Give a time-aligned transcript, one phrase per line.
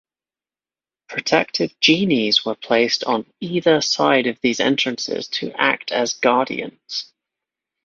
[1.09, 7.13] Protective genies were placed on either side of these entrances to act as guardians.